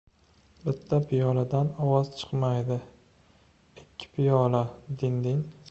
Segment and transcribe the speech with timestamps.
[0.67, 2.79] •Bitta piyoladan ovoz chiqmaydi,
[3.83, 4.65] ikki piyola—
[5.03, 5.49] “din-din”.